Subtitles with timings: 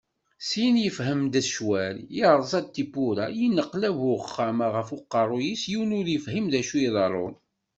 [0.47, 6.83] Syin yedhem-d ccwal, yerẓa-d tiwwura, yenneqlab uxxam-a ɣef uqerru-is, yiwen ur yefhim d acu i
[6.87, 7.35] iḍerrun.